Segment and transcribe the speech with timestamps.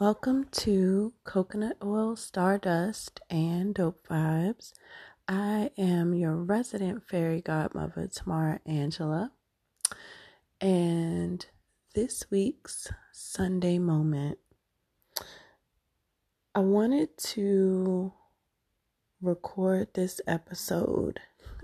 [0.00, 4.72] Welcome to Coconut Oil, Stardust, and Dope Vibes.
[5.28, 9.30] I am your resident fairy godmother, Tamara Angela.
[10.60, 11.46] And
[11.94, 14.38] this week's Sunday moment,
[16.56, 18.12] I wanted to
[19.22, 21.20] record this episode,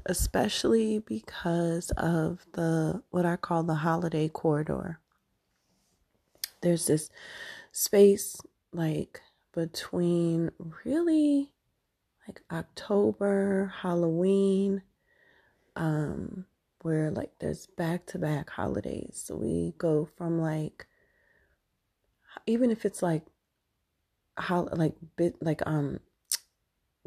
[0.07, 5.01] especially because of the what I call the holiday corridor.
[6.63, 7.11] There's this
[7.73, 8.41] space
[8.73, 9.21] like
[9.53, 10.51] between
[10.85, 11.51] really
[12.27, 14.83] like October, Halloween,
[15.77, 16.47] um,
[16.83, 19.23] where like there's back to back holidays.
[19.27, 20.87] So we go from like
[22.47, 23.25] even if it's like
[24.37, 26.01] how like bit like um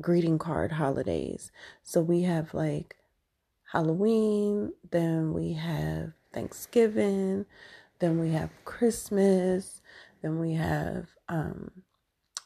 [0.02, 1.52] greeting card holidays.
[1.84, 2.96] So we have like
[3.72, 7.46] Halloween, then we have Thanksgiving,
[8.00, 9.82] then we have Christmas,
[10.24, 11.70] then we have um,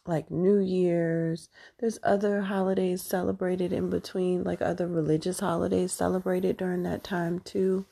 [0.05, 1.49] like New Year's.
[1.79, 7.85] There's other holidays celebrated in between, like other religious holidays celebrated during that time too.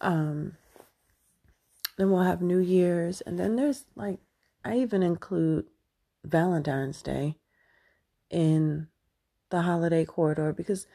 [0.00, 0.56] Um,
[1.96, 4.18] then we'll have New Year's, and then there's like
[4.64, 5.66] I even include
[6.24, 7.36] Valentine's Day
[8.30, 8.88] in
[9.50, 10.86] the holiday corridor because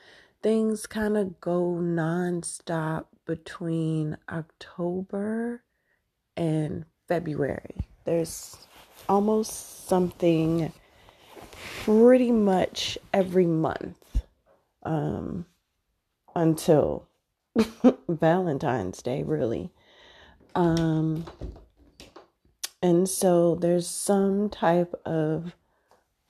[0.42, 5.64] things kind of go nonstop between October
[6.36, 7.89] and February.
[8.10, 8.58] There's
[9.08, 10.74] almost something
[11.84, 14.22] pretty much every month
[14.82, 15.46] um,
[16.36, 17.06] until
[18.10, 19.70] Valentine's Day, really.
[20.56, 21.24] Um,
[22.82, 25.54] and so there's some type of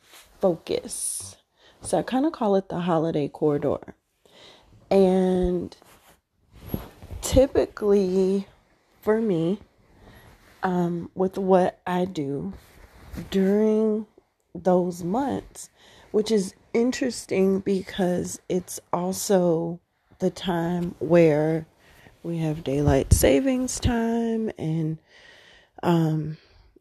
[0.02, 1.38] focus.
[1.82, 3.96] So I kind of call it the holiday corridor.
[4.92, 5.78] And
[7.22, 8.48] typically
[9.00, 9.60] for me,
[10.64, 12.54] um, with what I do
[13.32, 14.06] during
[14.54, 15.70] those months,
[16.12, 19.80] which is interesting because it's also
[20.20, 21.66] the time where
[22.24, 24.98] we have daylight savings time and
[25.84, 26.38] um,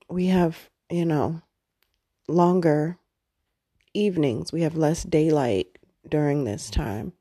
[0.09, 1.41] we have, you know,
[2.27, 2.99] longer
[3.95, 4.53] evenings.
[4.53, 5.78] We have less daylight
[6.09, 7.12] during this time.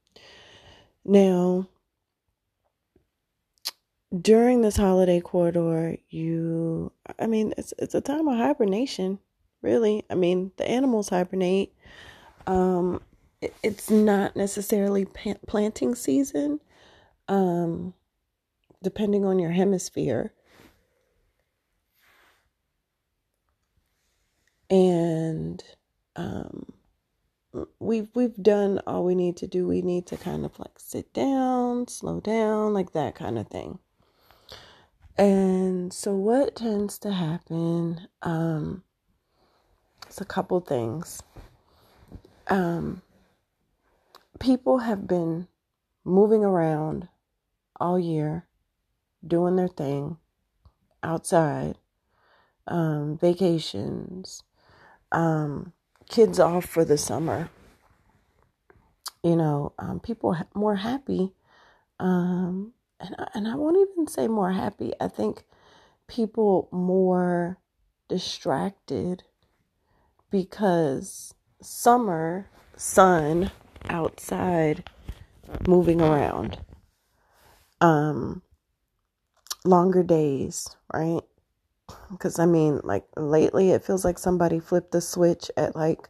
[1.06, 1.68] Now,
[4.22, 9.20] during this holiday corridor, you, I mean, it's it's a time of hibernation,
[9.62, 10.04] really.
[10.10, 11.74] I mean, the animals hibernate.
[12.46, 13.02] Um,
[13.42, 16.60] it, it's not necessarily pa- planting season,
[17.28, 17.94] um,
[18.82, 20.34] depending on your hemisphere.
[24.70, 25.64] And
[26.16, 26.74] um,
[27.80, 29.68] we've we've done all we need to do.
[29.68, 33.80] We need to kind of like sit down, slow down, like that kind of thing.
[35.18, 38.08] And so, what tends to happen?
[38.22, 38.84] Um,
[40.06, 41.24] it's a couple things.
[42.48, 43.02] Um,
[44.40, 45.48] people have been
[46.06, 47.08] moving around
[47.80, 48.46] all year,
[49.26, 50.18] doing their thing
[51.02, 51.78] outside,
[52.68, 54.44] um, vacations,
[55.12, 55.74] um,
[56.10, 57.50] kids off for the summer.
[59.24, 61.34] You know, um, people ha- more happy
[62.00, 64.94] um, and I, and I won't even say more happy.
[65.00, 65.44] I think
[66.08, 67.60] people more
[68.08, 69.24] distracted
[70.32, 73.52] because summer sun
[73.90, 74.90] outside
[75.68, 76.60] moving around
[77.82, 78.42] um
[79.64, 81.22] longer days right
[82.12, 86.10] because i mean like lately it feels like somebody flipped the switch at like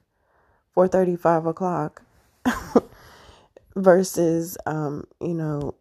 [0.73, 2.03] 4 35 o'clock
[3.75, 5.75] versus um you know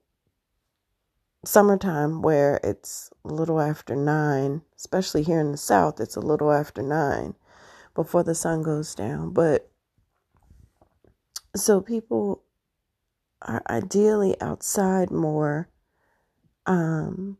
[1.44, 6.52] summertime where it's a little after nine, especially here in the south, it's a little
[6.52, 7.34] after nine
[7.94, 9.30] before the sun goes down.
[9.32, 9.70] But
[11.54, 12.42] so people
[13.42, 15.68] are ideally outside more,
[16.66, 17.38] um,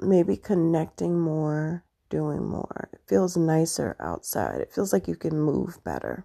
[0.00, 2.88] maybe connecting more, doing more.
[2.92, 4.60] It feels nicer outside.
[4.60, 6.24] It feels like you can move better.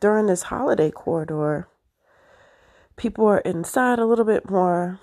[0.00, 1.68] During this holiday corridor,
[2.96, 5.00] people are inside a little bit more.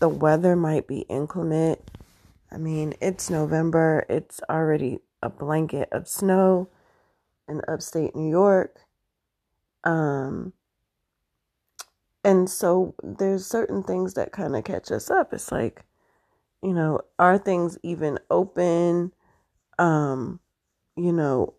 [0.00, 1.80] The weather might be inclement.
[2.50, 6.70] I mean, it's November, it's already a blanket of snow
[7.48, 8.80] in upstate New York.
[9.84, 10.52] Um,
[12.24, 15.32] and so there's certain things that kind of catch us up.
[15.32, 15.84] It's like,
[16.62, 19.12] you know, are things even open?
[19.78, 20.40] Um,
[20.96, 21.54] you know,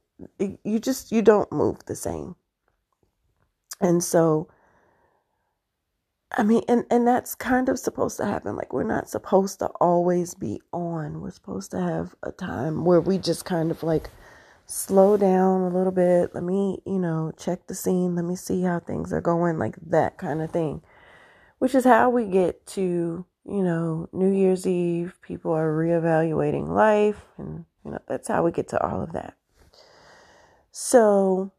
[0.63, 2.35] you just you don't move the same.
[3.79, 4.49] And so
[6.37, 8.55] I mean, and, and that's kind of supposed to happen.
[8.55, 11.21] Like, we're not supposed to always be on.
[11.21, 14.11] We're supposed to have a time where we just kind of like
[14.67, 16.35] slow down a little bit.
[16.35, 18.15] Let me, you know, check the scene.
[18.15, 20.83] Let me see how things are going, like that kind of thing.
[21.57, 25.17] Which is how we get to, you know, New Year's Eve.
[25.23, 27.25] People are reevaluating life.
[27.37, 29.35] And, you know, that's how we get to all of that.
[30.71, 31.51] So,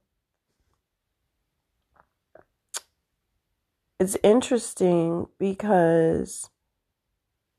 [4.01, 6.49] it's interesting because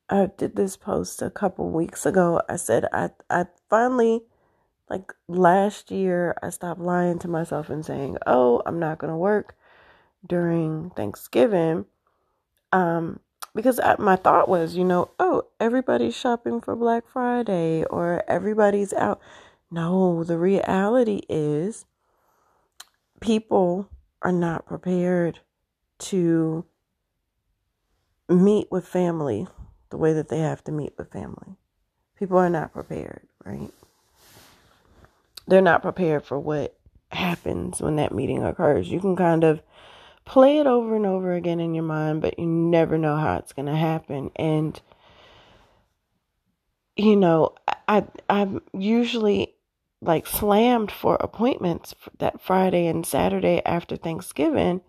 [0.09, 2.41] I did this post a couple weeks ago.
[2.49, 4.23] I said I I finally
[4.89, 9.17] like last year I stopped lying to myself and saying, "Oh, I'm not going to
[9.17, 9.55] work
[10.25, 11.85] during Thanksgiving."
[12.73, 13.19] Um
[13.53, 18.93] because I, my thought was, you know, oh, everybody's shopping for Black Friday or everybody's
[18.93, 19.21] out.
[19.69, 21.85] No, the reality is
[23.19, 23.89] people
[24.21, 25.41] are not prepared
[26.01, 26.65] to
[28.27, 29.47] meet with family
[29.89, 31.57] the way that they have to meet with family.
[32.17, 33.71] People are not prepared, right?
[35.47, 36.77] They're not prepared for what
[37.11, 38.89] happens when that meeting occurs.
[38.89, 39.61] You can kind of
[40.23, 43.53] play it over and over again in your mind, but you never know how it's
[43.53, 44.31] going to happen.
[44.35, 44.79] And
[46.95, 47.55] you know,
[47.87, 49.55] I I'm usually
[50.01, 54.81] like slammed for appointments that Friday and Saturday after Thanksgiving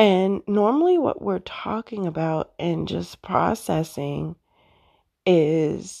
[0.00, 4.34] and normally, what we're talking about and just processing
[5.26, 6.00] is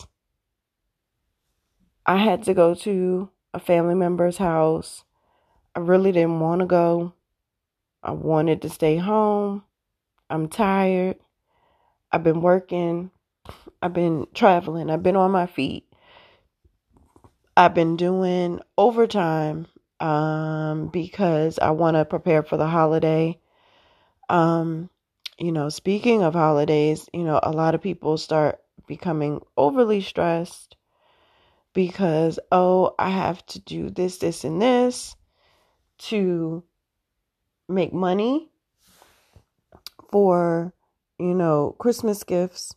[2.06, 5.04] I had to go to a family member's house.
[5.76, 7.12] I really didn't want to go.
[8.02, 9.64] I wanted to stay home.
[10.30, 11.16] I'm tired.
[12.10, 13.10] I've been working.
[13.82, 14.88] I've been traveling.
[14.88, 15.84] I've been on my feet.
[17.54, 19.66] I've been doing overtime
[20.00, 23.38] um, because I want to prepare for the holiday.
[24.30, 24.88] Um,
[25.38, 30.76] you know, speaking of holidays, you know, a lot of people start becoming overly stressed
[31.74, 35.16] because, oh, I have to do this, this, and this
[35.98, 36.62] to
[37.68, 38.50] make money
[40.10, 40.72] for,
[41.18, 42.74] you know, Christmas gifts.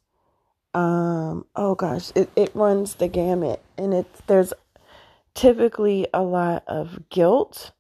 [0.74, 4.54] Um, oh gosh, it, it runs the gamut and it's there's
[5.36, 7.72] typically a lot of guilt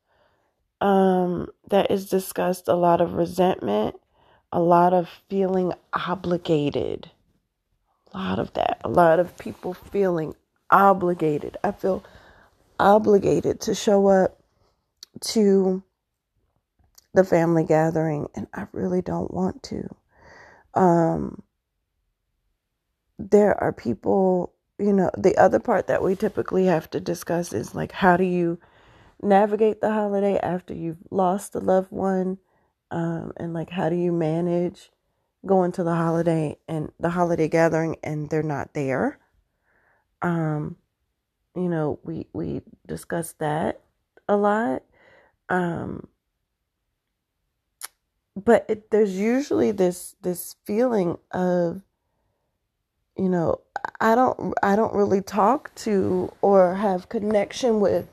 [0.83, 3.95] um, that is discussed a lot of resentment,
[4.51, 7.09] a lot of feeling obligated.
[8.13, 8.81] A lot of that.
[8.83, 10.35] A lot of people feeling
[10.69, 11.57] obligated.
[11.63, 12.03] I feel
[12.80, 14.41] obligated to show up
[15.21, 15.81] to
[17.13, 19.95] the family gathering, and I really don't want to.
[20.74, 21.44] Um,
[23.18, 27.74] there are people, you know, the other part that we typically have to discuss is
[27.74, 28.59] like, how do you
[29.23, 32.37] navigate the holiday after you've lost a loved one
[32.91, 34.91] um, and like how do you manage
[35.45, 39.19] going to the holiday and the holiday gathering and they're not there?
[40.21, 40.77] Um
[41.55, 43.81] you know we we discussed that
[44.27, 44.83] a lot
[45.49, 46.07] um
[48.35, 51.81] but it, there's usually this this feeling of
[53.17, 53.59] you know
[53.99, 58.07] i don't i don't really talk to or have connection with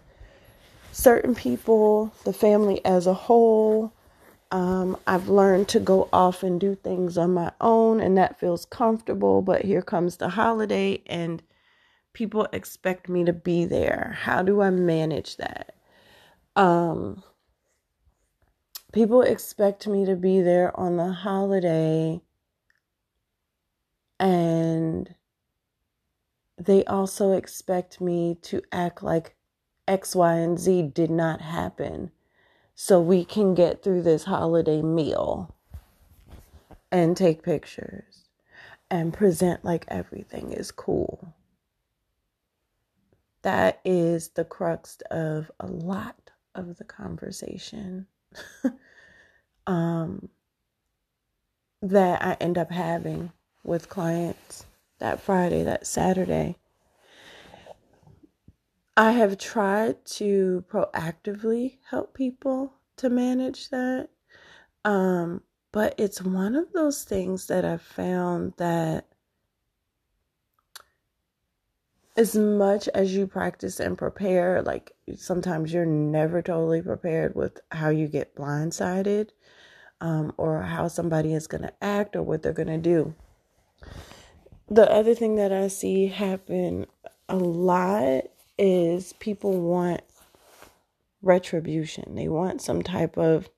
[0.92, 3.92] certain people, the family as a whole.
[4.50, 8.64] Um, I've learned to go off and do things on my own, and that feels
[8.64, 9.42] comfortable.
[9.42, 11.42] But here comes the holiday, and
[12.12, 14.16] people expect me to be there.
[14.22, 15.74] How do I manage that?
[16.56, 17.22] Um,
[18.92, 22.20] people expect me to be there on the holiday,
[24.18, 25.14] and
[26.58, 29.36] they also expect me to act like
[29.90, 32.12] X, Y, and Z did not happen
[32.76, 35.52] so we can get through this holiday meal
[36.92, 38.28] and take pictures
[38.88, 41.34] and present like everything is cool.
[43.42, 48.06] That is the crux of a lot of the conversation
[49.66, 50.28] um,
[51.82, 53.32] that I end up having
[53.64, 54.66] with clients
[55.00, 56.59] that Friday, that Saturday.
[59.00, 64.10] I have tried to proactively help people to manage that.
[64.84, 65.40] Um,
[65.72, 69.06] but it's one of those things that I've found that
[72.14, 77.88] as much as you practice and prepare, like sometimes you're never totally prepared with how
[77.88, 79.30] you get blindsided
[80.02, 83.14] um, or how somebody is going to act or what they're going to do.
[84.68, 86.84] The other thing that I see happen
[87.30, 88.24] a lot
[88.60, 90.02] is people want
[91.22, 92.14] retribution.
[92.14, 93.48] They want some type of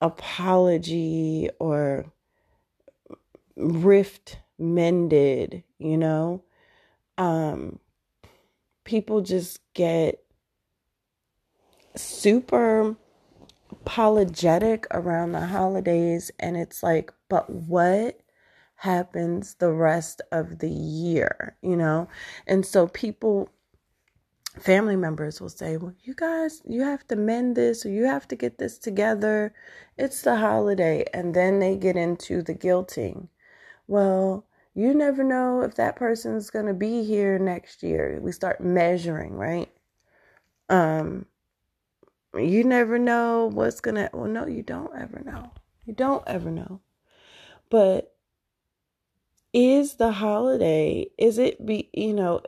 [0.00, 2.04] apology or
[3.56, 6.44] rift mended, you know?
[7.18, 7.80] Um
[8.84, 10.22] people just get
[11.96, 12.94] super
[13.70, 18.20] apologetic around the holidays and it's like but what
[18.76, 22.06] happens the rest of the year you know
[22.46, 23.48] and so people
[24.58, 28.26] family members will say well you guys you have to mend this or you have
[28.28, 29.52] to get this together.
[29.98, 31.04] It's the holiday.
[31.12, 33.28] And then they get into the guilting.
[33.86, 38.18] Well you never know if that person's going to be here next year.
[38.20, 39.70] We start measuring right?
[40.68, 41.26] Um
[42.34, 45.52] you never know what's gonna well no you don't ever know.
[45.84, 46.80] You don't ever know.
[47.70, 48.14] But
[49.52, 52.42] is the holiday is it be you know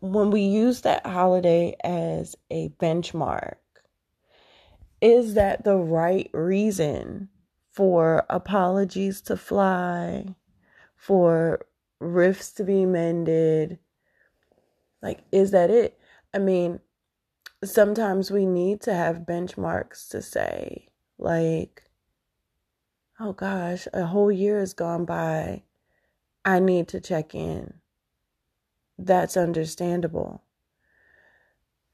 [0.00, 3.56] when we use that holiday as a benchmark
[5.00, 7.28] is that the right reason
[7.70, 10.24] for apologies to fly
[10.96, 11.64] for
[12.00, 13.78] rifts to be mended
[15.00, 15.98] like is that it
[16.34, 16.78] i mean
[17.64, 20.88] sometimes we need to have benchmarks to say,
[21.18, 21.84] like,
[23.20, 25.62] oh gosh, a whole year has gone by.
[26.44, 27.74] I need to check in.
[28.98, 30.42] That's understandable.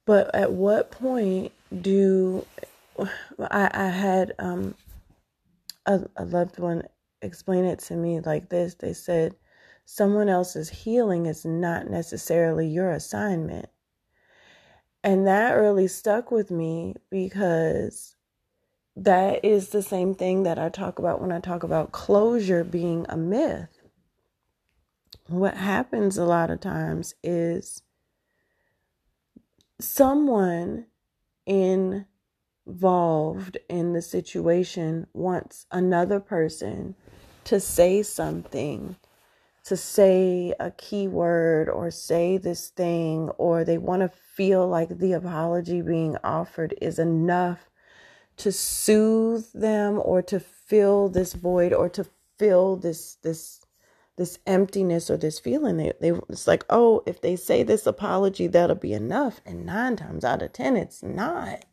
[0.04, 1.52] But at what point
[1.82, 2.46] do
[3.38, 4.74] I, I had um,
[5.86, 6.82] a, a loved one
[7.22, 8.74] explain it to me like this?
[8.74, 9.34] They said,
[9.84, 13.68] someone else's healing is not necessarily your assignment.
[15.04, 18.16] And that really stuck with me because
[18.96, 23.06] that is the same thing that I talk about when I talk about closure being
[23.08, 23.77] a myth.
[25.28, 27.82] What happens a lot of times is
[29.80, 30.86] someone
[31.46, 32.06] involved
[33.68, 36.94] in the situation wants another person
[37.44, 38.96] to say something
[39.68, 45.12] to say a keyword or say this thing, or they want to feel like the
[45.12, 47.68] apology being offered is enough
[48.38, 52.06] to soothe them or to fill this void or to
[52.38, 53.60] fill this this
[54.18, 55.78] this emptiness or this feeling.
[55.78, 59.40] They, they it's like oh if they say this apology that'll be enough.
[59.46, 61.64] And nine times out of ten it's not.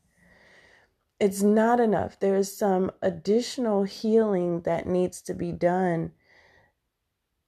[1.20, 2.20] It's not enough.
[2.20, 6.12] There is some additional healing that needs to be done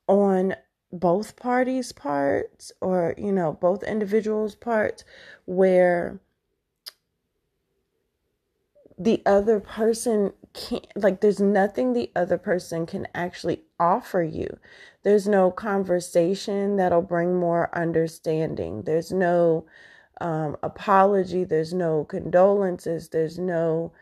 [0.07, 0.55] on
[0.91, 5.03] both parties' parts or, you know, both individuals' parts
[5.45, 6.21] where
[8.97, 14.59] the other person can't, like, there's nothing the other person can actually offer you.
[15.03, 18.83] There's no conversation that'll bring more understanding.
[18.83, 19.65] There's no
[20.19, 21.43] um, apology.
[21.43, 23.09] There's no condolences.
[23.09, 23.93] There's no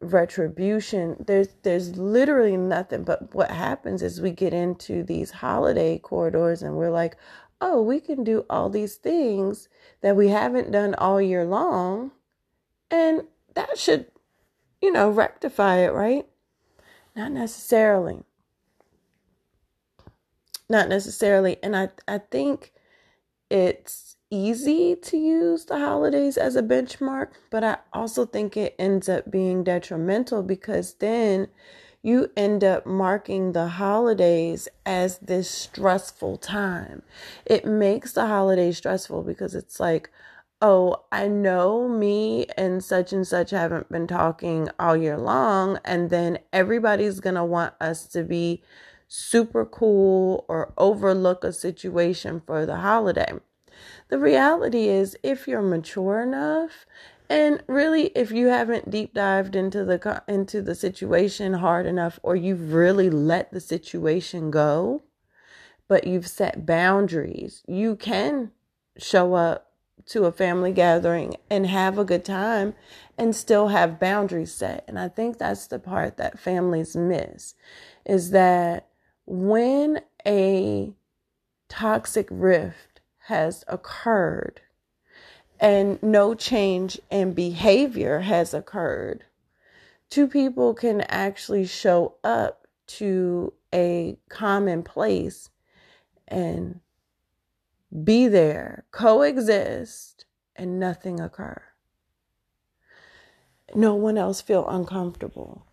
[0.00, 6.62] retribution there's there's literally nothing but what happens is we get into these holiday corridors
[6.62, 7.16] and we're like
[7.60, 9.68] oh we can do all these things
[10.02, 12.10] that we haven't done all year long
[12.90, 13.22] and
[13.54, 14.06] that should
[14.84, 16.26] you know rectify it right?
[17.16, 18.22] Not necessarily.
[20.68, 21.56] Not necessarily.
[21.62, 22.72] And i i think
[23.50, 29.08] it's easy to use the holidays as a benchmark, but I also think it ends
[29.08, 31.48] up being detrimental because then
[32.02, 37.02] you end up marking the holidays as this stressful time.
[37.46, 40.10] It makes the holidays stressful because it's like,
[40.64, 46.08] oh, I know me and such and such haven't been talking all year long, and
[46.08, 48.62] then everybody's gonna want us to be
[49.06, 53.30] super cool or overlook a situation for the holiday.
[54.08, 56.86] The reality is, if you're mature enough,
[57.28, 62.36] and really, if you haven't deep dived into the into the situation hard enough, or
[62.36, 65.02] you've really let the situation go,
[65.88, 68.50] but you've set boundaries, you can
[68.96, 69.73] show up
[70.06, 72.74] to a family gathering and have a good time
[73.16, 74.84] and still have boundaries set.
[74.86, 77.54] And I think that's the part that families miss
[78.04, 78.88] is that
[79.26, 80.92] when a
[81.68, 84.60] toxic rift has occurred
[85.58, 89.24] and no change in behavior has occurred,
[90.10, 95.48] two people can actually show up to a common place
[96.28, 96.80] and
[98.02, 100.24] be there, coexist,
[100.56, 101.62] and nothing occur.
[103.74, 105.66] No one else feel uncomfortable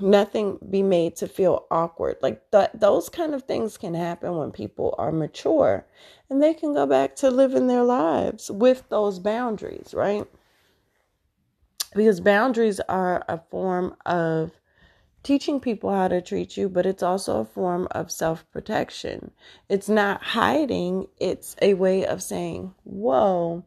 [0.00, 2.16] nothing be made to feel awkward.
[2.22, 2.42] Like
[2.74, 5.86] those kind of things can happen when people are mature
[6.28, 10.26] and they can go back to living their lives with those boundaries, right?
[11.94, 14.52] Because boundaries are a form of
[15.22, 19.30] teaching people how to treat you, but it's also a form of self protection.
[19.68, 23.64] It's not hiding, it's a way of saying, Whoa,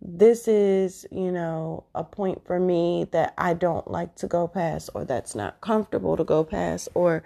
[0.00, 4.90] this is, you know, a point for me that I don't like to go past
[4.94, 7.22] or that's not comfortable to go past or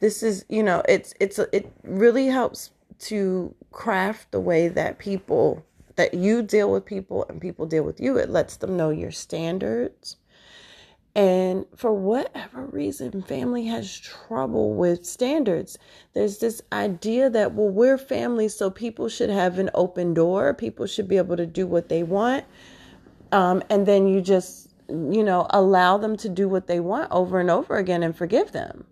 [0.00, 5.64] this is, you know, it's it's it really helps to craft the way that people
[5.96, 8.16] that you deal with people and people deal with you.
[8.18, 10.16] It lets them know your standards.
[11.18, 15.76] And for whatever reason, family has trouble with standards.
[16.14, 20.54] There's this idea that, well, we're family, so people should have an open door.
[20.54, 22.44] People should be able to do what they want.
[23.32, 27.40] Um, and then you just, you know, allow them to do what they want over
[27.40, 28.84] and over again and forgive them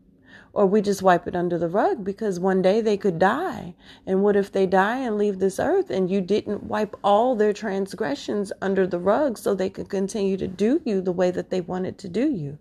[0.56, 3.74] or we just wipe it under the rug because one day they could die.
[4.06, 7.52] And what if they die and leave this earth and you didn't wipe all their
[7.52, 11.60] transgressions under the rug so they could continue to do you the way that they
[11.60, 12.58] wanted to do you?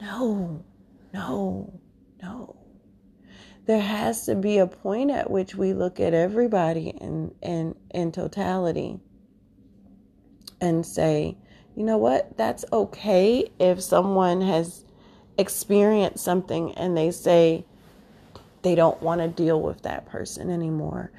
[0.00, 0.64] No,
[1.12, 1.80] no,
[2.22, 2.54] no.
[3.66, 8.12] There has to be a point at which we look at everybody in in in
[8.12, 9.00] totality
[10.60, 11.36] and say,
[11.74, 12.36] you know what?
[12.36, 14.84] That's okay if someone has
[15.38, 17.64] experience something and they say
[18.62, 21.12] they don't want to deal with that person anymore.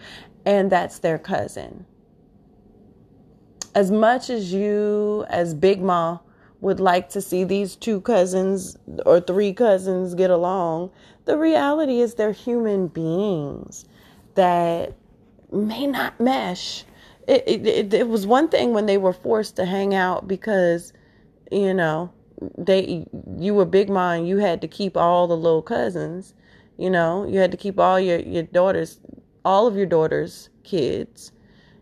[0.45, 1.85] And that's their cousin.
[3.73, 6.19] As much as you, as Big Ma,
[6.61, 10.91] would like to see these two cousins or three cousins get along,
[11.25, 13.85] the reality is they're human beings
[14.35, 14.93] that
[15.51, 16.83] may not mesh.
[17.27, 20.91] It, it, it, it was one thing when they were forced to hang out because,
[21.51, 22.11] you know,
[22.58, 23.05] they
[23.38, 26.34] you were big mom you had to keep all the little cousins
[26.77, 27.27] you know?
[27.27, 29.00] You had to keep all your your daughters
[29.43, 31.31] all of your daughters kids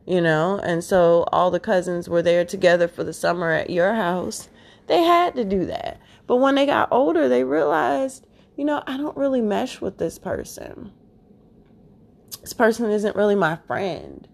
[0.06, 0.60] you know?
[0.64, 4.48] And so all the cousins were there together for the summer at your house.
[4.88, 6.00] They had to do that.
[6.28, 10.18] But when they got older they realized you know i don't really mesh with this
[10.18, 10.92] person.
[12.42, 14.28] This person isn't really my friend.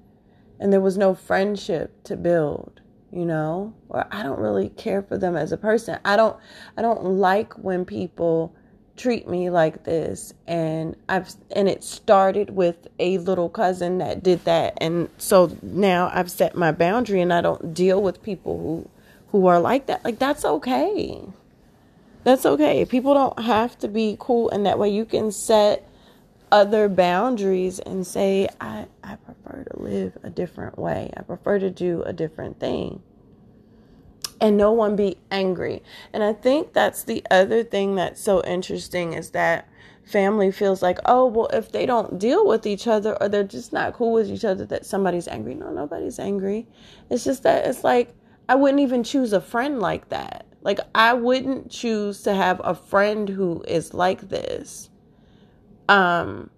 [0.59, 2.79] And there was no friendship to build
[3.13, 5.99] you know or i don't really care for them as a person.
[6.03, 6.35] I don't
[6.77, 8.53] i don't like when people
[8.95, 10.33] treat me like this.
[10.47, 14.77] And i've and it started with a little cousin that did that.
[14.77, 18.89] And so now i've set my boundary and i don't deal with people who
[19.31, 20.03] who are like that.
[20.03, 21.21] Like that's okay.
[22.23, 22.85] That's okay.
[22.85, 24.89] People don't have to be cool in that way.
[24.89, 25.87] You can set
[26.53, 31.69] other boundaries and say i i prefer to live a different way i prefer to
[31.69, 33.01] do a different thing
[34.43, 35.81] and no one be angry.
[36.11, 39.69] And I think that's the other thing that's so interesting is that
[40.03, 43.71] family feels like, oh, well, if they don't deal with each other or they're just
[43.71, 45.55] not cool with each other, that somebody's angry.
[45.55, 46.67] No, nobody's angry.
[47.09, 48.13] It's just that it's like,
[48.49, 50.45] I wouldn't even choose a friend like that.
[50.61, 54.89] Like, I wouldn't choose to have a friend who is like this.
[55.89, 56.49] Um,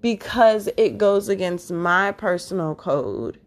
[0.00, 3.38] because it goes against my personal code.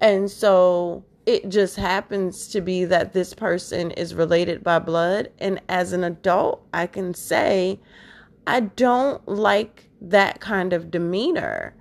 [0.00, 5.30] And so it just happens to be that this person is related by blood.
[5.38, 7.78] And as an adult, I can say,
[8.46, 11.74] I don't like that kind of demeanor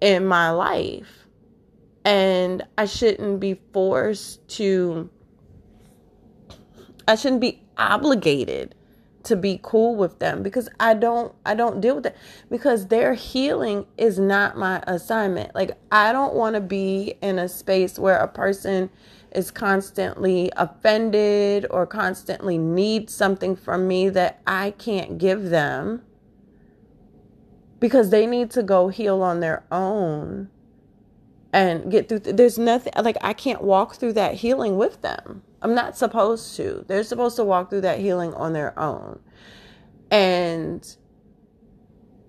[0.00, 1.26] in my life.
[2.04, 5.08] And I shouldn't be forced to,
[7.06, 8.74] I shouldn't be obligated
[9.24, 12.16] to be cool with them because I don't I don't deal with that
[12.50, 15.54] because their healing is not my assignment.
[15.54, 18.90] Like I don't want to be in a space where a person
[19.32, 26.02] is constantly offended or constantly needs something from me that I can't give them
[27.78, 30.48] because they need to go heal on their own
[31.52, 35.42] and get through th- there's nothing like I can't walk through that healing with them.
[35.62, 36.84] I'm not supposed to.
[36.88, 39.20] They're supposed to walk through that healing on their own.
[40.10, 40.96] And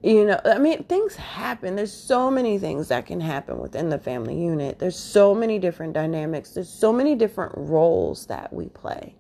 [0.04, 1.76] you know, I mean, things happen.
[1.76, 4.80] There's so many things that can happen within the family unit.
[4.80, 6.52] There's so many different dynamics.
[6.52, 9.16] There's so many different roles that we play.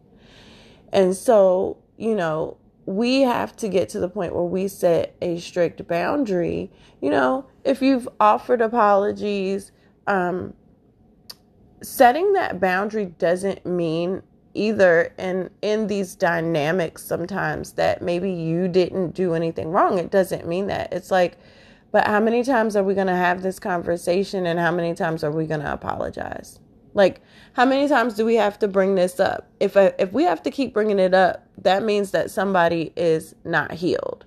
[0.91, 5.39] And so, you know, we have to get to the point where we set a
[5.39, 6.71] strict boundary.
[7.00, 9.71] You know, if you've offered apologies,
[10.08, 10.56] um,
[11.82, 14.22] setting that boundary doesn't mean
[14.54, 19.98] either in in these dynamics sometimes that maybe you didn't do anything wrong.
[19.98, 20.91] It doesn't mean that.
[20.91, 21.38] It's like
[21.91, 25.26] but how many times are we going to have this conversation and how many times
[25.26, 26.60] are we going to apologize?
[26.94, 27.22] Like
[27.54, 29.50] how many times do we have to bring this up?
[29.60, 33.36] If I, if we have to keep bringing it up that means that somebody is
[33.46, 34.26] not healed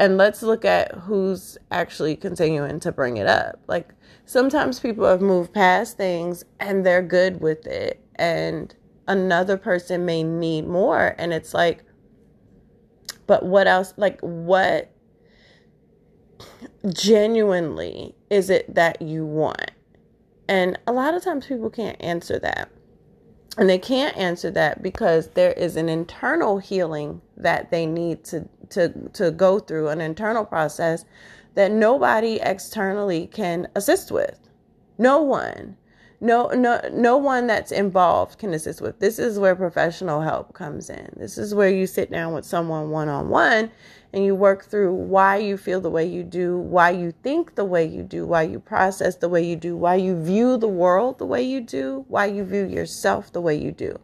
[0.00, 3.60] and let's look at who's actually continuing to bring it up.
[3.68, 3.90] Like
[4.24, 8.02] sometimes people have moved past things and they're good with it.
[8.16, 8.74] And
[9.06, 11.14] another person may need more.
[11.18, 11.84] And it's like
[13.26, 14.90] but what else like what
[16.92, 19.70] genuinely is it that you want?
[20.48, 22.70] And a lot of times people can't answer that
[23.58, 28.48] and they can't answer that because there is an internal healing that they need to
[28.70, 31.04] to to go through an internal process
[31.54, 34.38] that nobody externally can assist with.
[34.98, 35.76] No one.
[36.20, 39.00] No no no one that's involved can assist with.
[39.00, 41.10] This is where professional help comes in.
[41.16, 43.70] This is where you sit down with someone one on one
[44.12, 47.64] and you work through why you feel the way you do why you think the
[47.64, 51.18] way you do why you process the way you do why you view the world
[51.18, 53.98] the way you do why you view yourself the way you do.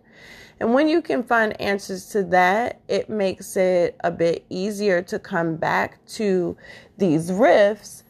[0.58, 5.18] And when you can find answers to that it makes it a bit easier to
[5.18, 6.56] come back to
[6.96, 8.04] these rifts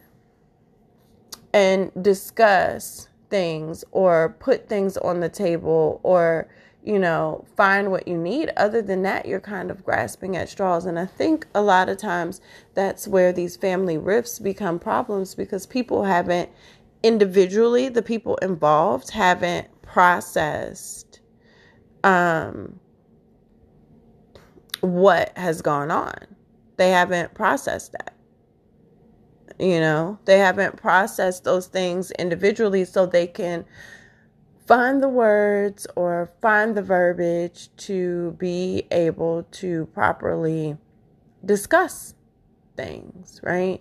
[1.53, 6.49] and discuss things or put things on the table or
[6.87, 8.53] you know find what you need.
[8.57, 10.87] Other than that you're kind of grasping at straws.
[10.87, 12.41] And i think a lot of times
[12.75, 16.51] that's where these family rifts become problems because people haven't
[17.03, 21.21] individually the people involved haven't processed
[22.05, 22.79] um
[24.81, 26.15] what has gone on.
[26.77, 28.15] They haven't processed that
[29.59, 33.65] you know, they haven't processed those things individually so they can
[34.67, 40.77] find the words or find the verbiage to be able to properly
[41.45, 42.15] discuss
[42.77, 43.81] things, right?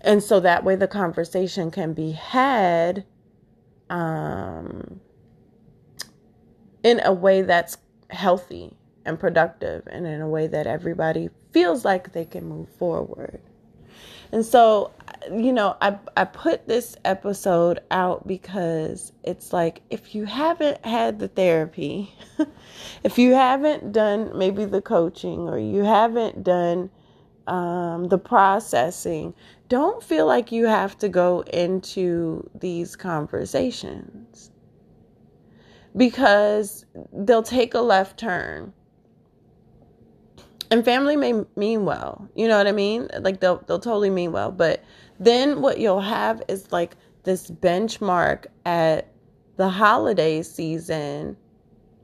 [0.00, 3.04] And so that way the conversation can be had
[3.90, 5.00] um,
[6.82, 7.78] in a way that's
[8.10, 13.40] healthy and productive and in a way that everybody feels like they can move forward.
[14.32, 14.92] And so,
[15.32, 21.18] you know, I I put this episode out because it's like if you haven't had
[21.18, 22.12] the therapy,
[23.04, 26.90] if you haven't done maybe the coaching or you haven't done
[27.46, 29.34] um, the processing,
[29.68, 34.50] don't feel like you have to go into these conversations
[35.96, 38.72] because they'll take a left turn
[40.70, 43.08] and family may mean well you know what i mean?
[43.20, 44.82] Like they'll they'll totally mean well but
[45.18, 49.12] then what you'll have is like this benchmark at
[49.56, 51.36] the holiday season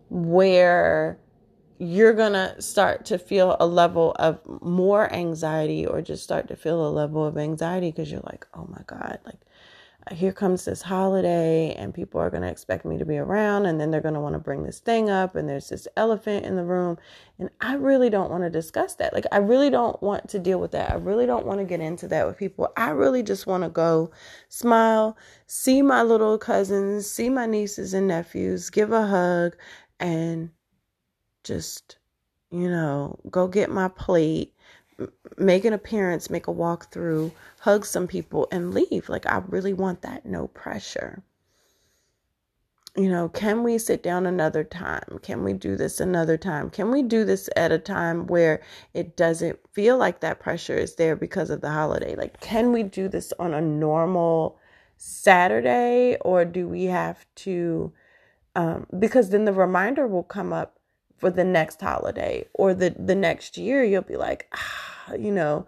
[0.08, 1.18] where
[1.78, 6.54] you're going to start to feel a level of more anxiety or just start to
[6.54, 9.38] feel a level of anxiety because you're like oh my god like
[10.12, 13.80] here comes this holiday and people are going to expect me to be around and
[13.80, 16.56] then they're going to want to bring this thing up and there's this elephant in
[16.56, 16.98] the room
[17.38, 19.12] and I really don't want to discuss that.
[19.12, 20.90] Like I really don't want to deal with that.
[20.90, 22.72] I really don't want to get into that with people.
[22.76, 24.10] I really just want to go
[24.48, 29.56] smile, see my little cousins, see my nieces and nephews, give a hug
[29.98, 30.50] and
[31.44, 31.98] just
[32.50, 34.54] you know, go get my plate
[35.36, 39.08] make an appearance, make a walk through, hug some people, and leave.
[39.08, 41.22] Like, I really want that no pressure.
[42.96, 45.20] You know, can we sit down another time?
[45.22, 46.70] Can we do this another time?
[46.70, 48.60] Can we do this at a time where
[48.94, 52.16] it doesn't feel like that pressure is there because of the holiday?
[52.16, 54.58] Like, can we do this on a normal
[54.96, 57.92] Saturday or do we have to?
[58.56, 60.79] Um, because then the reminder will come up
[61.20, 63.84] for the next holiday or the, the next year.
[63.84, 65.66] You'll be like, ah, you know,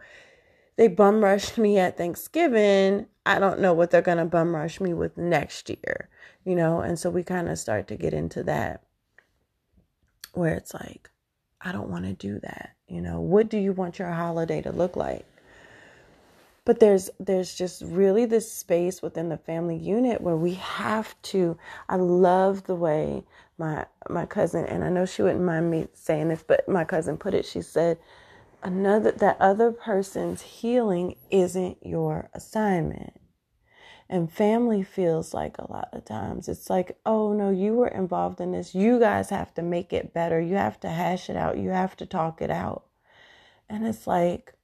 [0.77, 3.07] they bum rushed me at Thanksgiving.
[3.25, 6.09] I don't know what they're going to bum rush me with next year,
[6.45, 6.81] you know?
[6.81, 8.83] And so we kind of start to get into that
[10.33, 11.11] where it's like,
[11.61, 12.71] I don't want to do that.
[12.89, 15.27] You know, what do you want your holiday to look like?
[16.65, 21.57] But there's there's just really this space within the family unit where we have to
[21.89, 23.25] I love the way
[23.59, 27.17] my my cousin and I know she wouldn't mind me saying this, but my cousin
[27.17, 27.45] put it.
[27.45, 27.99] She said,
[28.63, 33.21] another that other person's healing isn't your assignment.
[34.09, 38.41] And family feels like a lot of times it's like, oh no, you were involved
[38.41, 38.75] in this.
[38.75, 40.41] You guys have to make it better.
[40.41, 41.57] You have to hash it out.
[41.59, 42.85] You have to talk it out.
[43.71, 44.55] And it's like,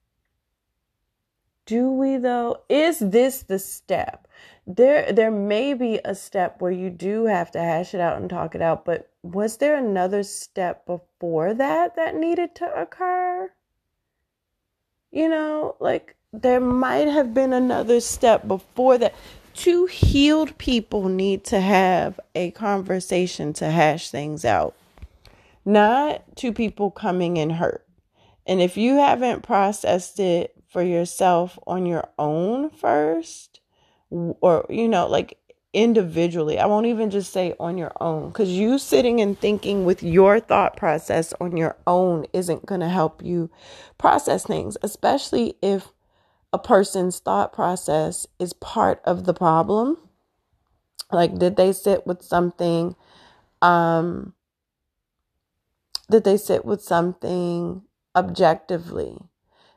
[1.65, 2.63] do we though?
[2.69, 4.29] Is this the step?
[4.71, 8.29] There there may be a step where you do have to hash it out and
[8.29, 13.51] talk it out, but was there another step before that that needed to occur?
[15.11, 19.15] You know, like there might have been another step before that.
[19.55, 24.75] Two healed people need to have a conversation to hash things out,
[25.65, 27.87] not two people coming in hurt.
[28.47, 33.61] And if you haven't processed it for yourself on your own first,
[34.11, 35.39] or, you know, like
[35.75, 36.59] individually.
[36.59, 40.41] I won't even just say on your own because you sitting and thinking with your
[40.41, 43.51] thought process on your own isn't going to help you
[43.99, 45.89] process things, especially if
[46.53, 49.99] a person's thought process is part of the problem.
[51.13, 52.97] Like, did they sit with something?
[53.63, 54.35] Um,
[56.11, 57.83] did they sit with something
[58.17, 59.19] objectively?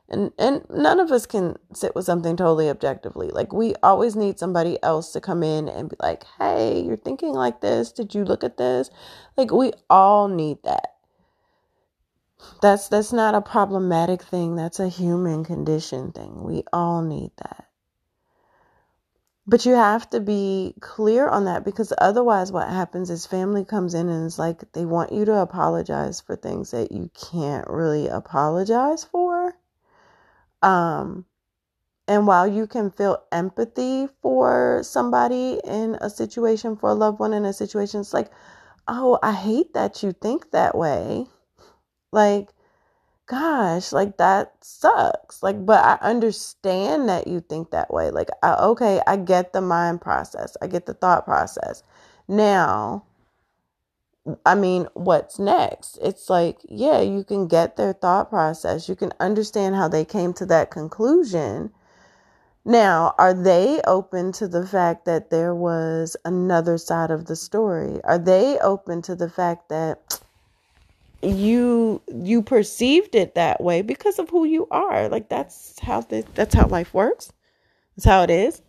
[0.08, 3.28] And and none of us can sit with something totally objectively.
[3.28, 7.32] Like we always need somebody else to come in and be like hey you're thinking
[7.32, 7.92] like this.
[7.92, 8.90] Did you look at this?
[9.36, 10.88] Like we all need that.
[12.60, 14.56] That's that's not a problematic thing.
[14.56, 16.42] That's a human condition thing.
[16.42, 17.68] We all need that.
[19.46, 23.94] But you have to be clear on that because otherwise what happens is family comes
[23.94, 28.06] in and it's like they want you to apologize for things that you can't really
[28.06, 29.56] apologize for
[30.62, 31.26] um,
[32.08, 37.32] and while you can feel empathy for somebody in a situation, for a loved one
[37.32, 38.30] in a situation, it's like,
[38.88, 41.26] oh, I hate that you think that way.
[42.12, 42.50] Like,
[43.26, 45.42] gosh, like that sucks.
[45.42, 48.10] Like, but I understand that you think that way.
[48.10, 51.82] Like, I, okay, I get the mind process, I get the thought process.
[52.28, 53.04] Now,
[54.46, 55.98] I mean, what's next?
[56.00, 58.88] It's like, yeah, you can get their thought process.
[58.88, 61.72] You can understand how they came to that conclusion.
[62.64, 68.00] Now, are they open to the fact that there was another side of the story?
[68.04, 70.20] Are they open to the fact that
[71.22, 75.08] you you perceived it that way because of who you are?
[75.08, 77.32] Like that's how the, that's how life works.
[77.96, 78.62] That's how it is.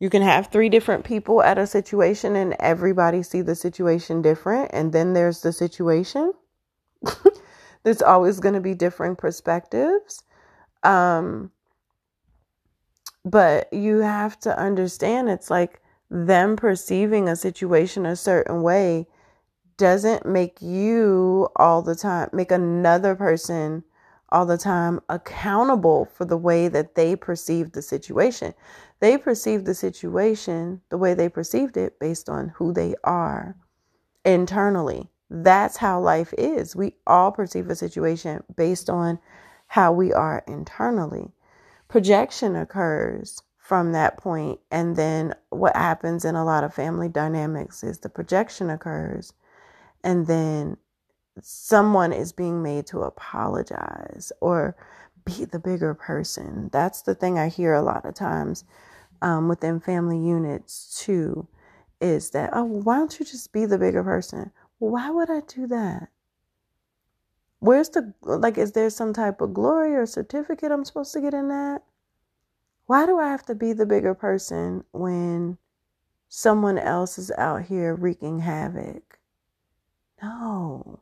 [0.00, 4.70] You can have three different people at a situation and everybody see the situation different.
[4.72, 6.32] And then there's the situation.
[7.84, 10.22] there's always going to be different perspectives.
[10.82, 11.50] Um,
[13.24, 19.06] but you have to understand it's like them perceiving a situation a certain way
[19.76, 23.84] doesn't make you all the time, make another person
[24.30, 28.54] all the time accountable for the way that they perceive the situation.
[29.00, 33.56] They perceive the situation the way they perceived it based on who they are
[34.24, 35.10] internally.
[35.30, 36.76] That's how life is.
[36.76, 39.18] We all perceive a situation based on
[39.68, 41.32] how we are internally.
[41.88, 47.84] Projection occurs from that point, and then what happens in a lot of family dynamics
[47.84, 49.32] is the projection occurs,
[50.02, 50.76] and then
[51.40, 54.76] someone is being made to apologize or
[55.24, 56.68] be the bigger person.
[56.72, 58.64] That's the thing I hear a lot of times
[59.22, 61.46] um, within family units too
[62.00, 64.50] is that, oh, why don't you just be the bigger person?
[64.78, 66.08] why would I do that?
[67.58, 71.34] Where's the, like, is there some type of glory or certificate I'm supposed to get
[71.34, 71.82] in that?
[72.86, 75.58] Why do I have to be the bigger person when
[76.28, 79.18] someone else is out here wreaking havoc?
[80.22, 81.00] No.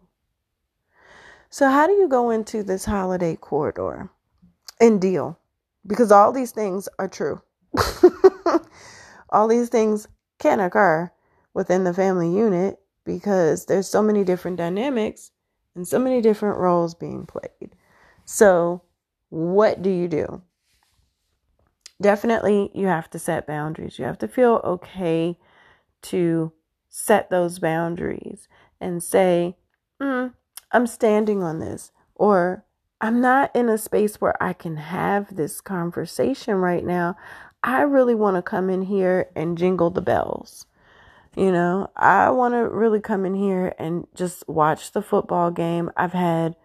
[1.49, 4.11] So, how do you go into this holiday corridor
[4.81, 5.39] and deal?
[5.87, 7.41] Because all these things are true.
[9.31, 11.11] all these things can occur
[11.55, 15.31] within the family unit because there's so many different dynamics
[15.75, 17.75] and so many different roles being played.
[18.25, 18.83] So,
[19.31, 20.43] what do you do?
[22.01, 23.99] Definitely, you have to set boundaries.
[23.99, 25.39] You have to feel okay
[26.03, 26.53] to
[26.89, 28.49] set those boundaries
[28.81, 29.57] and say,
[30.01, 30.33] mm,
[30.71, 32.65] I'm standing on this, or
[33.01, 37.17] I'm not in a space where I can have this conversation right now.
[37.63, 40.67] I really want to come in here and jingle the bells.
[41.37, 45.91] You know, I want to really come in here and just watch the football game.
[45.97, 46.57] I've had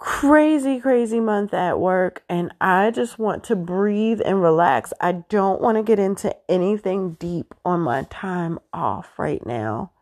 [0.00, 4.94] crazy crazy month at work and I just want to breathe and relax.
[4.98, 9.92] I don't want to get into anything deep on my time off right now.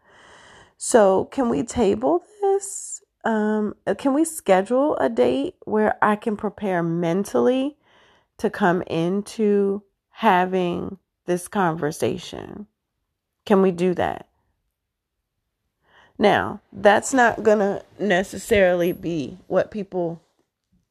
[0.77, 3.03] So, can we table this?
[3.25, 7.77] Um, can we schedule a date where I can prepare mentally
[8.39, 12.67] to come into having this conversation?
[13.45, 14.29] Can we do that?
[16.19, 20.21] Now, that's not going to necessarily be what people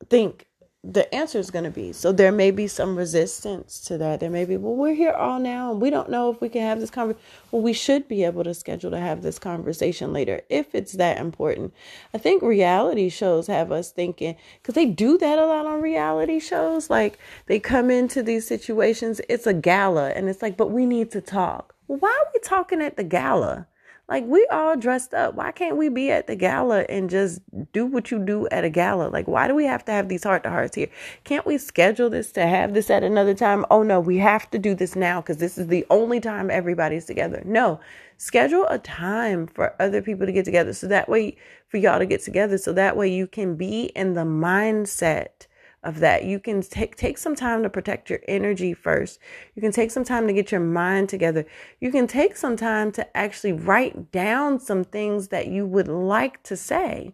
[0.09, 0.46] think
[0.89, 1.91] the answer is going to be.
[1.91, 4.21] So there may be some resistance to that.
[4.21, 6.61] There may be, well, we're here all now and we don't know if we can
[6.61, 7.21] have this conversation.
[7.51, 11.19] Well, we should be able to schedule to have this conversation later if it's that
[11.19, 11.73] important.
[12.13, 16.39] I think reality shows have us thinking, because they do that a lot on reality
[16.39, 16.89] shows.
[16.89, 21.11] Like they come into these situations, it's a gala and it's like, but we need
[21.11, 21.75] to talk.
[21.89, 23.67] Well, why are we talking at the gala?
[24.09, 25.35] Like we all dressed up.
[25.35, 27.41] Why can't we be at the gala and just
[27.73, 29.09] do what you do at a gala?
[29.09, 30.87] Like why do we have to have these heart to hearts here?
[31.25, 33.65] Can't we schedule this to have this at another time?
[33.69, 37.05] Oh no, we have to do this now because this is the only time everybody's
[37.05, 37.41] together.
[37.45, 37.81] No.
[38.15, 41.35] Schedule a time for other people to get together so that way
[41.67, 45.47] for y'all to get together so that way you can be in the mindset
[45.83, 46.25] of that.
[46.25, 49.19] You can take take some time to protect your energy first.
[49.55, 51.45] You can take some time to get your mind together.
[51.79, 56.41] You can take some time to actually write down some things that you would like
[56.43, 57.13] to say.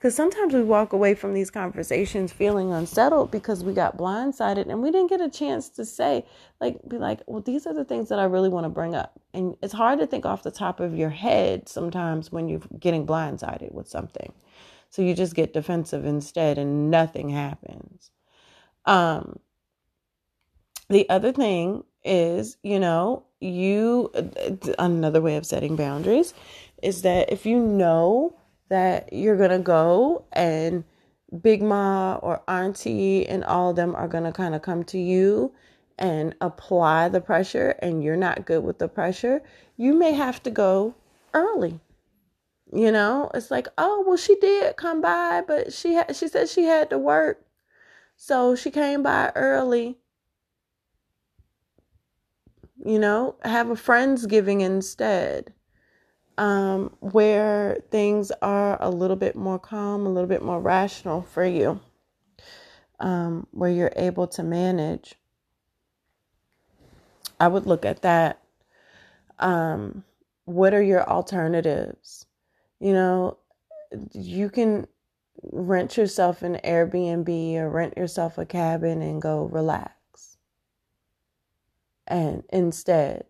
[0.00, 4.80] Cuz sometimes we walk away from these conversations feeling unsettled because we got blindsided and
[4.80, 6.24] we didn't get a chance to say
[6.60, 9.18] like be like, "Well, these are the things that I really want to bring up."
[9.32, 13.06] And it's hard to think off the top of your head sometimes when you're getting
[13.06, 14.32] blindsided with something.
[14.94, 18.12] So you just get defensive instead and nothing happens.
[18.84, 19.40] Um,
[20.88, 24.12] the other thing is, you know, you,
[24.78, 26.32] another way of setting boundaries
[26.80, 28.36] is that if you know
[28.68, 30.84] that you're going to go and
[31.42, 34.98] Big Ma or Auntie and all of them are going to kind of come to
[34.98, 35.52] you
[35.98, 39.42] and apply the pressure and you're not good with the pressure,
[39.76, 40.94] you may have to go
[41.32, 41.80] early.
[42.72, 46.48] You know, it's like, oh, well, she did come by, but she had, she said
[46.48, 47.44] she had to work.
[48.16, 49.98] So she came by early.
[52.84, 55.52] You know, have a Friendsgiving instead.
[56.36, 61.44] Um, where things are a little bit more calm, a little bit more rational for
[61.44, 61.80] you.
[62.98, 65.14] Um, where you're able to manage.
[67.38, 68.42] I would look at that.
[69.38, 70.04] Um,
[70.44, 72.26] what are your alternatives?
[72.84, 73.38] You know,
[74.12, 74.86] you can
[75.42, 80.36] rent yourself an Airbnb or rent yourself a cabin and go relax.
[82.06, 83.24] And instead,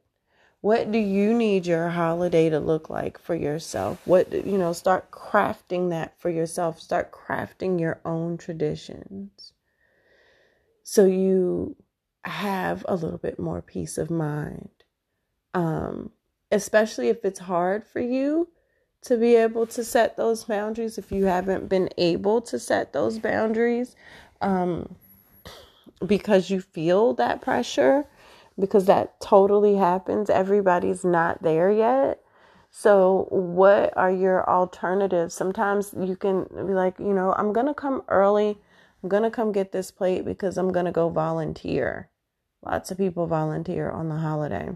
[0.60, 4.00] what do you need your holiday to look like for yourself?
[4.06, 6.80] What, you know, start crafting that for yourself.
[6.80, 9.52] Start crafting your own traditions
[10.82, 11.76] so you
[12.24, 14.70] have a little bit more peace of mind.
[15.54, 16.10] Um,
[16.50, 18.48] especially if it's hard for you
[19.04, 23.18] to be able to set those boundaries if you haven't been able to set those
[23.18, 23.96] boundaries
[24.40, 24.96] um,
[26.06, 28.06] because you feel that pressure
[28.58, 30.30] because that totally happens.
[30.30, 32.20] Everybody's not there yet.
[32.70, 35.34] So what are your alternatives?
[35.34, 38.58] Sometimes you can be like you know i'm gonna come early.
[39.02, 42.08] I'm gonna come get this plate because i'm gonna go volunteer.
[42.64, 44.70] Lots of people volunteer on the holiday.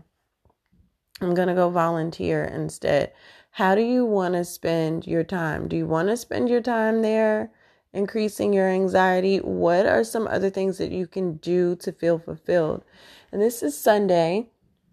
[1.20, 3.12] I'm gonna go volunteer instead
[3.50, 5.68] how do you want to spend your time?
[5.68, 7.50] Do you want to spend your time there
[7.92, 9.38] increasing your anxiety?
[9.38, 12.84] What are some other things that you can do to feel fulfilled?
[13.32, 14.50] And this is Sunday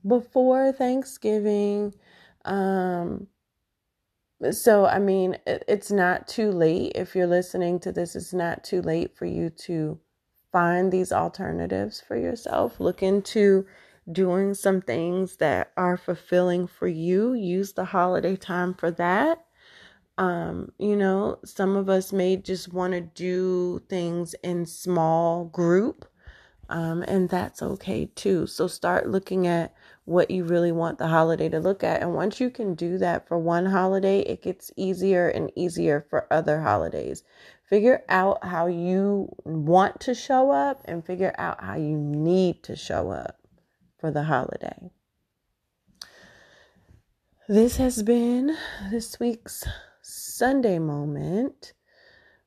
[0.08, 1.94] before Thanksgiving.
[2.44, 3.28] Um,
[4.52, 6.94] so, I mean, it's not too late.
[6.96, 10.00] If you're listening to this, it's not too late for you to
[10.52, 12.80] find these alternatives for yourself.
[12.80, 13.66] Look into
[14.12, 17.34] doing some things that are fulfilling for you.
[17.34, 19.46] Use the holiday time for that.
[20.18, 26.06] Um, you know, some of us may just want to do things in small group.
[26.68, 28.48] Um, and that's okay too.
[28.48, 29.74] So start looking at
[30.06, 32.02] what you really want the holiday to look at.
[32.02, 36.32] And once you can do that for one holiday, it gets easier and easier for
[36.32, 37.24] other holidays.
[37.64, 42.76] Figure out how you want to show up and figure out how you need to
[42.76, 43.45] show up
[44.06, 44.92] for the holiday.
[47.50, 48.56] This has been
[48.92, 49.64] this week's
[50.04, 51.74] Sunday moment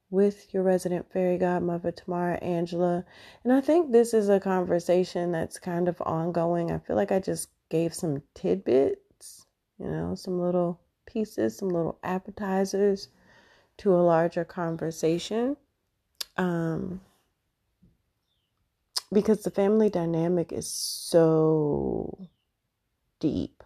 [0.08, 3.04] with your resident fairy godmother, Tamara Angela.
[3.42, 6.70] And I think this is a conversation that's kind of ongoing.
[6.70, 9.44] I feel like I just gave some tidbits,
[9.80, 13.08] you know, some little pieces, some little appetizers
[13.78, 15.56] to a larger conversation.
[16.36, 17.00] Um,
[19.12, 22.28] because the family dynamic is so
[23.20, 23.62] deep.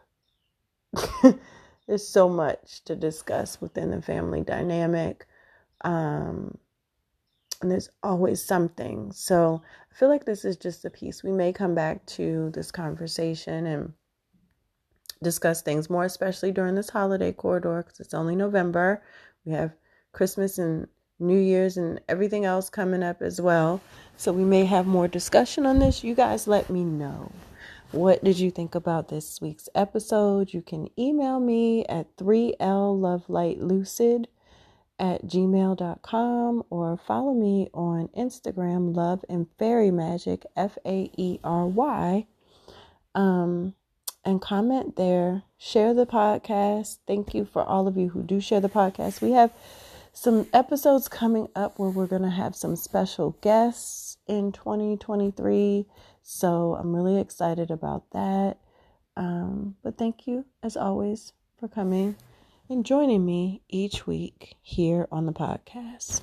[1.86, 5.26] There's so much to discuss within the family dynamic.
[5.82, 6.58] Um,
[7.60, 9.12] and there's always something.
[9.12, 11.22] So I feel like this is just a piece.
[11.22, 13.92] We may come back to this conversation and
[15.22, 19.02] discuss things more, especially during this holiday corridor because it's only November.
[19.44, 19.72] We have
[20.12, 20.88] Christmas and
[21.22, 23.80] New Year's and everything else coming up as well.
[24.16, 26.04] So we may have more discussion on this.
[26.04, 27.32] You guys let me know.
[27.92, 30.52] What did you think about this week's episode?
[30.52, 34.26] You can email me at 3llovelightlucid
[34.98, 41.66] at gmail.com or follow me on Instagram, Love and Faery Magic, F A E R
[41.66, 42.26] Y.
[43.14, 43.74] Um,
[44.24, 45.42] and comment there.
[45.58, 46.98] Share the podcast.
[47.06, 49.20] Thank you for all of you who do share the podcast.
[49.20, 49.52] We have
[50.12, 55.86] some episodes coming up where we're going to have some special guests in 2023.
[56.22, 58.58] So I'm really excited about that.
[59.16, 62.16] Um, but thank you, as always, for coming
[62.68, 66.22] and joining me each week here on the podcast.